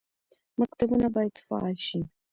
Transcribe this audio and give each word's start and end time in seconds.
مکتبونه 0.59 1.07
باید 1.15 1.35
فعال 1.47 1.75
شي 1.87 1.99